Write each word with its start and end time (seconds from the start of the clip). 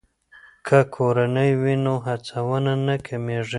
که 0.67 0.79
کورنۍ 0.95 1.51
وي 1.61 1.75
نو 1.85 1.95
هڅونه 2.05 2.73
نه 2.87 2.95
کمیږي. 3.07 3.49